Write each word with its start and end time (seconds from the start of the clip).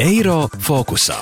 Eiro 0.00 0.46
fokusā. 0.62 1.16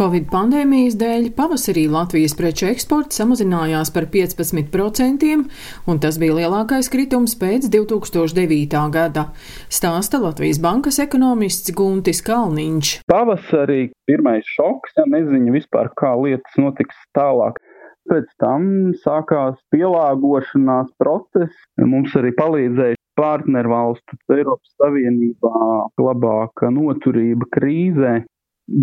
Covid 0.00 0.30
pandēmijas 0.32 0.94
dēļ 0.96 1.26
pavasarī 1.36 1.82
Latvijas 1.92 2.32
preču 2.38 2.70
eksports 2.70 3.18
samazinājās 3.20 3.90
par 3.92 4.06
15%, 4.12 5.32
un 5.92 6.00
tas 6.00 6.16
bija 6.22 6.38
lielākais 6.38 6.88
kritums 6.88 7.34
pēc 7.40 7.68
2009. 7.74 8.80
gada, 8.94 9.26
stāsta 9.68 10.22
Latvijas 10.22 10.60
bankas 10.64 11.00
ekonomists 11.04 11.74
Guntis 11.76 12.24
Kalniņš. 12.24 12.94
Pavasarī 13.12 13.90
pirmais 14.08 14.48
šoks, 14.56 14.96
ja 14.96 15.04
neziņa 15.04 15.52
vispār, 15.58 15.92
kā 16.00 16.14
lietas 16.16 16.56
notiks 16.56 16.96
tālāk. 17.16 17.60
Pēc 18.08 18.32
tam 18.40 18.94
sākās 19.04 19.60
pielāgošanās 19.74 20.88
process. 20.98 21.52
Mums 21.76 22.16
arī 22.16 22.32
palīdzēja 22.40 22.99
partnervalstu 23.20 24.16
Eiropas 24.32 24.72
Savienībā 24.80 25.52
labāka 26.00 26.70
noturība 26.72 27.48
krīzē. 27.56 28.20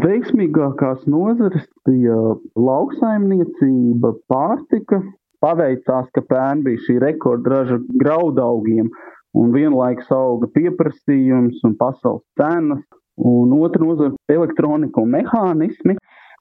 Veiksmīgākās 0.03 1.05
nozares 1.09 1.65
bija 1.87 2.17
lauksaimniecība, 2.59 4.13
pārtika. 4.31 5.01
Paveicās, 5.41 6.09
ka 6.17 6.23
pērn 6.25 6.63
bija 6.65 6.81
šī 6.85 6.97
rekordraža 7.03 7.77
graudaugiem 8.01 8.89
un 9.37 9.51
vienlaikus 9.53 10.09
auga 10.13 10.49
pieprasījums 10.55 11.61
un 11.67 11.75
pasaules 11.77 12.25
cenas. 12.39 12.81
Un 13.17 13.53
otra 13.57 13.85
nozara- 13.85 14.13
elektronika 14.37 15.01
un 15.01 15.13
mehānismi. 15.13 15.97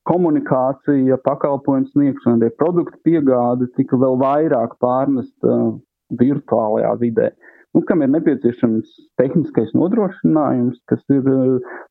Komunikācija, 0.09 1.17
pakalpojums 1.25 1.93
sniegšana, 1.93 2.41
arī 2.41 2.51
produktu 2.61 2.99
piegāde 3.05 3.69
tika 3.77 3.97
vēl 4.01 4.19
vairāk 4.21 4.77
pārnesta 4.83 5.57
virtuālajā 6.21 6.93
vidē 7.01 7.31
nu, 7.77 7.83
kam 7.85 8.01
ir 8.03 8.09
nepieciešams 8.15 8.93
tehniskais 9.21 9.75
nodrošinājums, 9.77 10.79
kas 10.89 11.03
ir 11.13 11.27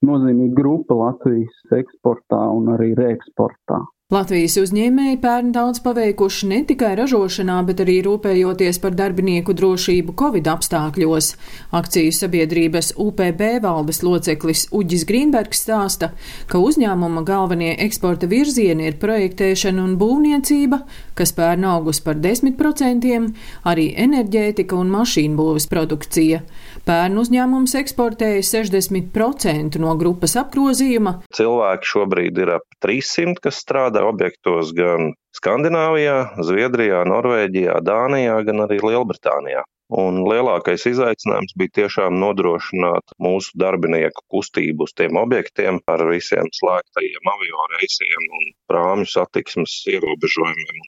nozīmīga 0.05 0.57
grupa 0.57 0.97
Latvijas 0.97 1.75
eksportā 1.77 2.41
un 2.57 2.73
arī 2.73 2.95
reeksportā. 2.97 3.83
Latvijas 4.13 4.53
uzņēmēji 4.61 5.17
pērn 5.17 5.47
daudz 5.49 5.79
paveikuši 5.81 6.45
ne 6.51 6.59
tikai 6.69 6.91
ražošanā, 6.99 7.55
bet 7.65 7.79
arī 7.81 7.95
rūpējoties 8.05 8.77
par 8.83 8.93
darbinieku 8.93 9.55
drošību 9.57 10.13
Covid 10.19 10.45
apstākļos. 10.51 11.29
Akciju 11.73 12.11
sabiedrības 12.13 12.91
UPB 13.01 13.41
valdes 13.63 14.03
loceklis 14.05 14.67
Uģis 14.69 15.07
Grīnbergs 15.09 15.63
stāsta, 15.65 16.11
ka 16.45 16.61
uzņēmuma 16.61 17.23
galvenie 17.25 17.71
eksporta 17.87 18.29
virzieni 18.29 18.91
ir 18.91 18.99
projektēšana 19.01 19.81
un 19.81 19.97
būvniecība, 19.97 20.83
kas 21.17 21.33
pērn 21.33 21.65
augus 21.71 22.03
par 22.05 22.21
10%, 22.21 23.17
arī 23.65 23.87
enerģētika 24.05 24.77
un 24.77 24.93
mašīnu 24.99 25.41
būvas 25.41 25.65
produkcija. 25.73 26.43
Pērn 26.85 27.17
uzņēmums 27.17 27.73
eksportēja 27.81 28.45
60% 28.53 29.81
no 29.81 29.97
grupas 29.97 30.37
apgrozījuma. 30.45 31.23
Cilvēki 31.33 31.93
šobrīd 31.95 32.45
ir 32.45 32.55
ap 32.59 32.69
300, 32.85 33.41
kas 33.41 33.65
strādā 33.65 33.94
strādā 33.95 34.09
objektos 34.11 34.73
gan 34.75 35.13
Skandināvijā, 35.35 36.35
Zviedrijā, 36.43 37.05
Norvēģijā, 37.07 37.79
Dānijā, 37.83 38.43
gan 38.43 38.65
arī 38.65 38.79
Lielbritānijā. 38.83 39.63
Un 39.89 40.23
lielākais 40.25 40.83
izaicinājums 40.89 41.53
bija 41.55 41.85
tiešām 41.85 42.17
nodrošināt 42.19 43.13
mūsu 43.21 43.51
darbinieku 43.55 44.23
kustību 44.33 44.87
uz 44.87 44.93
tiem 44.97 45.15
objektiem 45.15 45.79
ar 45.87 46.01
visiem 46.09 46.49
slēgtajiem 46.51 47.29
avio 47.31 47.67
reisiem 47.75 48.27
un 48.39 48.51
prāmju 48.67 49.07
satiksmes 49.11 49.85
ierobežojumiem. 49.93 50.81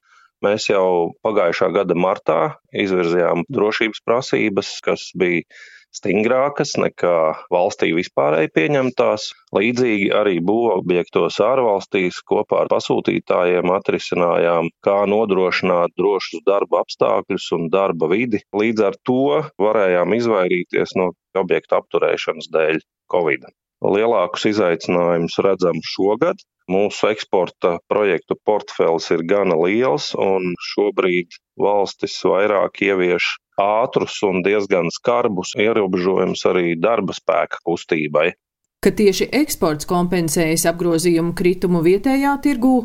Mēs 0.43 0.67
jau 0.69 1.13
pagājušā 1.23 1.71
gada 1.73 1.95
martā 1.95 2.57
izvirzījām 2.73 3.45
drošības 3.53 4.03
prasības, 4.05 4.73
kas 4.83 5.11
bija 5.15 5.45
stingrākas 5.95 6.75
nekā 6.81 7.17
valstī 7.53 7.91
vispārēji 7.97 8.51
pieņemtās. 8.55 9.27
Līdzīgi 9.57 10.09
arī 10.15 10.37
būvobjektos 10.49 11.39
ārvalstīs 11.43 12.19
kopā 12.27 12.63
ar 12.63 12.71
pasūtītājiem 12.73 13.71
atrisinājām, 13.77 14.71
kā 14.85 14.97
nodrošināt 15.09 15.95
drošus 15.99 16.43
darba 16.47 16.83
apstākļus 16.83 17.47
un 17.57 17.69
darba 17.73 18.11
vidi. 18.13 18.43
Līdz 18.55 18.89
ar 18.89 18.99
to 19.07 19.39
varējām 19.61 20.17
izvairīties 20.19 20.97
no 20.99 21.13
objektu 21.37 21.79
apturēšanas 21.79 22.51
dēļ 22.53 22.83
Covid. 23.13 23.47
Lielākus 23.85 24.47
izaicinājumus 24.49 25.37
redzam 25.45 25.81
šogad. 25.85 26.39
Mūsu 26.67 27.07
eksporta 27.13 27.77
projektu 27.87 28.35
portfels 28.43 29.05
ir 29.15 29.21
gana 29.29 29.55
liels, 29.61 30.09
un 30.19 30.51
šobrīd 30.73 31.37
valstis 31.63 32.17
vairāk 32.27 32.81
ievieš 32.83 33.37
ātrus 33.61 34.19
un 34.27 34.43
diezgan 34.45 34.91
skarbus 34.93 35.55
ierobežojumus 35.57 36.45
arī 36.49 36.75
darba 36.79 37.15
spēka 37.17 37.63
kustībai. 37.65 38.31
Ka 38.85 38.91
tieši 38.93 39.31
eksports 39.33 39.87
kompensējas 39.89 40.67
apgrozījumu 40.69 41.33
kritumu 41.37 41.81
vietējā 41.81 42.35
tirgū, 42.43 42.75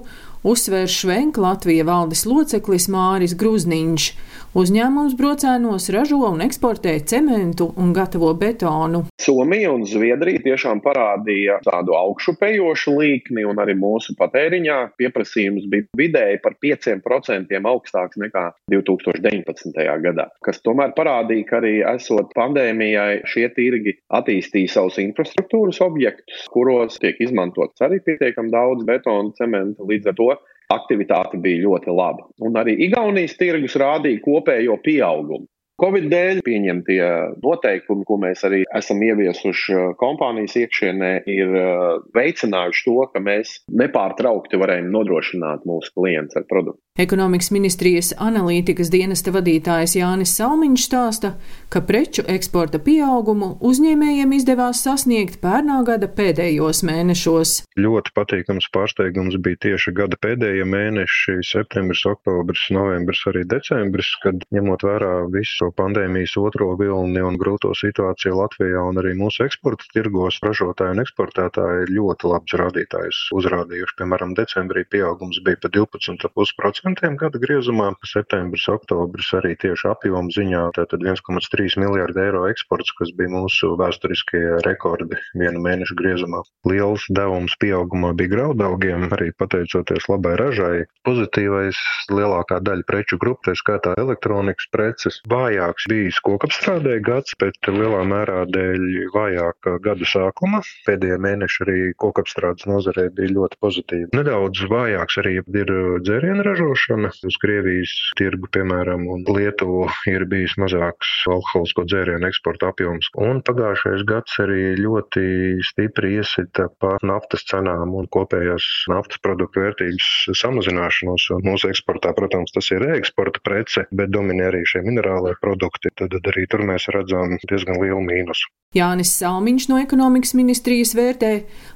uzsver 0.42 0.88
Švenk 0.88 1.36
Latvija 1.36 1.84
valdes 1.86 2.26
loceklis 2.26 2.88
Māris 2.90 3.36
Gruzniņš. 3.38 4.12
Uzņēmums 4.52 5.14
brocēnos 5.16 5.86
ražo 5.94 6.18
un 6.28 6.42
eksportē 6.44 6.92
cementu 7.08 7.70
un 7.80 7.94
gatavo 7.96 8.34
betonu. 8.36 9.06
Somija 9.16 9.70
un 9.72 9.86
Zviedrija 9.88 10.42
tiešām 10.44 10.82
parādīja 10.84 11.56
tādu 11.64 11.94
augšupejošu 11.96 12.92
līkni, 12.98 13.46
un 13.48 13.62
arī 13.62 13.72
mūsu 13.80 14.12
patēriņā 14.18 14.76
pieprasījums 15.00 15.64
bija 15.72 15.86
vidēji 15.96 16.42
par 16.44 16.58
5% 16.60 17.62
augstāks 17.72 18.20
nekā 18.20 18.42
2019. 18.74 19.80
gadā, 20.04 20.28
kas 20.44 20.60
tomēr 20.60 20.92
parādīja, 20.98 21.48
ka 21.48 21.62
arī 21.62 21.78
esot 21.94 22.36
pandēmijai 22.36 23.22
šie 23.32 23.48
tirgi 23.56 23.96
attīstīja 24.12 24.74
savus 24.74 25.00
infrastruktūras 25.00 25.80
objektus, 25.86 26.44
kuros 26.52 27.00
tiek 27.00 27.16
izmantots 27.24 27.80
arī 27.88 28.02
pietiekami 28.04 28.52
daudz 28.52 28.84
betona, 28.84 29.32
cementa, 29.40 29.88
līdz 29.88 30.12
ar 30.12 30.20
to 30.20 30.28
aktivitāte 30.70 31.40
bija 31.42 31.64
ļoti 31.66 31.94
laba. 31.94 32.28
Un 32.44 32.58
arī 32.60 32.76
Igaunijas 32.86 33.34
tirgus 33.40 33.76
rādīja 33.80 34.22
kopējo 34.24 34.78
pieaugumu. 34.84 35.46
Covid 35.82 36.04
dēļ 36.12 36.40
pieņemtie 36.46 37.00
noteikumi, 37.42 38.04
ko 38.06 38.14
mēs 38.22 38.44
arī 38.46 38.60
esam 38.78 39.00
ieviesuši 39.02 39.74
uh, 39.74 39.86
kompānijas 39.98 40.54
iekšienē, 40.60 41.10
ir 41.26 41.56
uh, 41.58 41.96
veicinājuši 42.14 42.84
to, 42.86 42.94
ka 43.10 43.22
mēs 43.24 43.56
nepārtraukti 43.66 44.60
varējām 44.62 44.92
nodrošināt 44.94 45.66
mūsu 45.66 45.90
klientus 45.96 46.38
ar 46.38 46.46
produktu. 46.46 46.78
Ekonomikas 47.02 47.48
ministrijas 47.50 48.12
analītikas 48.20 48.92
dienesta 48.92 49.32
vadītājs 49.34 49.96
Jānis 49.96 50.36
Salmiņš 50.36 50.84
stāsta, 50.86 51.32
ka 51.72 51.82
preču 51.88 52.22
eksporta 52.30 52.78
pieaugumu 52.84 53.56
uzņēmējiem 53.64 54.36
izdevās 54.36 54.84
sasniegt 54.84 55.40
pērnā 55.42 55.80
gada 55.88 56.06
pēdējos 56.06 56.84
mēnešos. 56.86 57.56
Ļoti 57.80 58.14
patīkams 58.14 58.68
pārsteigums 58.76 59.40
bija 59.42 59.58
tieši 59.66 59.96
gada 59.98 60.20
pēdējie 60.20 60.68
mēneši- 60.68 61.40
septembris, 61.54 62.04
oktobris, 62.06 62.68
novembris, 62.70 63.24
arī 63.32 63.48
decembris, 63.48 64.12
kad 64.22 64.46
ņemot 64.52 64.86
vērā 64.86 65.14
visu 65.32 65.71
pandēmijas 65.76 66.36
otro 66.40 66.72
vilni 66.80 67.22
un 67.24 67.38
grūto 67.40 67.72
situāciju 67.78 68.38
Latvijā 68.38 68.82
un 68.88 69.00
arī 69.02 69.14
mūsu 69.18 69.46
eksporta 69.46 69.88
tirgos 69.94 70.40
ražotāji 70.44 70.96
un 70.96 71.02
eksportētāji 71.04 71.86
ir 71.86 71.94
ļoti 71.98 72.30
labs 72.32 72.56
rādītājs 72.60 73.20
uzrādījuši. 73.38 73.96
Piemēram, 74.00 74.34
decembrī 74.38 74.84
pieaugums 74.92 75.40
bija 75.46 75.60
pa 75.62 75.70
12,5% 75.74 77.12
gada 77.20 77.42
griezumā, 77.42 77.92
septembris, 78.08 78.66
oktobris 78.72 79.32
arī 79.38 79.54
tieši 79.62 79.90
apjoma 79.92 80.32
ziņā, 80.34 80.62
tātad 80.78 81.04
1,3 81.06 81.78
miljārdu 81.82 82.22
eiro 82.24 82.44
eksports, 82.50 82.94
kas 82.98 83.12
bija 83.18 83.32
mūsu 83.32 83.74
vēsturiskie 83.80 84.42
rekordi 84.66 85.20
vienu 85.38 85.62
mēnešu 85.64 85.96
griezumā. 85.98 86.42
Liels 86.68 87.06
devums 87.12 87.54
pieaugumā 87.62 88.12
bija 88.18 88.34
graudaugiem, 88.36 89.08
arī 89.14 89.30
pateicoties 89.38 90.08
labai 90.10 90.34
ražai. 90.40 90.84
Pozitīvais 91.06 91.78
lielākā 92.12 92.60
daļa 92.64 92.86
preču 92.88 93.18
grupu, 93.22 93.48
tā 93.48 93.56
skaitā 93.58 93.94
elektronikas 94.00 94.68
preces, 94.74 95.20
vājā 95.30 95.61
vājāks 95.62 95.86
bijis 95.90 96.18
kokapstrādē 96.26 96.98
gads, 97.04 97.34
bet 97.38 97.54
lielā 97.70 98.02
mērā 98.08 98.42
dēļ 98.50 99.12
vājāka 99.14 99.76
gada 99.82 100.06
sākuma. 100.08 100.62
Pēdējie 100.86 101.18
mēneši 101.22 101.62
arī 101.64 101.78
kokapstrādes 102.02 102.66
nozarē 102.66 103.08
bija 103.14 103.34
ļoti 103.36 103.58
pozitīvi. 103.62 104.08
Nedaudz 104.16 104.64
vājāks 104.70 105.18
arī 105.22 105.38
ir 105.38 105.72
dzērienu 106.02 106.42
ražošana. 106.46 107.12
Uz 107.28 107.38
Krievijas 107.42 107.92
tirgu, 108.18 108.50
piemēram, 108.54 109.06
un 109.12 109.24
Lietuvu 109.28 109.86
ir 110.10 110.26
bijis 110.30 110.56
mazāks 110.58 111.10
alkoholisko 111.30 111.86
dzērienu 111.86 112.28
eksporta 112.30 112.72
apjoms. 112.72 113.12
Un 113.22 113.42
pagājušais 113.46 114.02
gads 114.08 114.38
arī 114.42 114.74
ļoti 114.80 115.62
stipri 115.66 116.16
iesita 116.18 116.68
pa 116.82 116.96
naftas 117.06 117.46
cenām 117.50 117.94
un 117.98 118.10
kopējās 118.12 118.66
naftas 118.90 119.22
produktu 119.22 119.62
vērtības 119.62 120.10
samazināšanos. 120.42 121.30
Un 121.36 121.46
mūsu 121.46 121.70
eksportā, 121.70 122.14
protams, 122.18 122.54
tas 122.54 122.72
ir 122.74 122.82
reeksporta 122.82 123.42
prece, 123.46 123.86
bet 123.94 124.10
dominē 124.12 124.50
arī 124.50 124.64
šie 124.68 124.82
minerālai 124.86 125.36
produkti, 125.42 125.90
tad 125.98 126.14
arī 126.32 126.46
tur 126.50 126.62
mēs 126.66 126.88
redzam 126.94 127.36
diezgan 127.42 127.80
lielu 127.82 128.00
mīnusu. 128.04 128.50
Jānis 128.72 129.10
Salmiņš 129.18 129.66
no 129.68 129.76
ekonomikas 129.82 130.32
ministrijas 130.38 130.94
vērtē, 130.96 131.32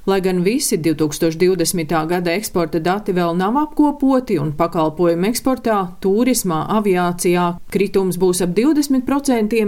lai 0.09 0.17
gan 0.25 0.41
visi 0.45 0.79
2020. 0.81 1.93
gada 2.09 2.33
eksporta 2.33 2.81
dati 2.81 3.13
vēl 3.13 3.37
nav 3.37 3.59
apkopoti 3.61 4.39
un 4.41 4.55
pakalpojumu 4.57 5.29
eksportā, 5.29 5.77
turismā, 6.01 6.63
aviācijā 6.79 7.51
kritums 7.73 8.17
būs 8.17 8.41
ap 8.45 8.55
20%, 8.57 9.61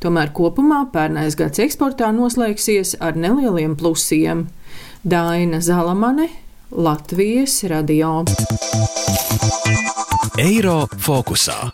tomēr 0.00 0.32
kopumā 0.32 0.86
pērnais 0.94 1.36
gads 1.36 1.60
eksportā 1.66 2.14
noslēgsies 2.16 2.96
ar 3.04 3.18
nelieliem 3.20 3.76
plusiem. 3.76 4.46
Daina 5.04 5.60
Zalamane, 5.60 6.30
Latvijas 6.70 7.60
radio. 7.68 8.22
Eiro 10.40 10.86
fokusā. 10.96 11.66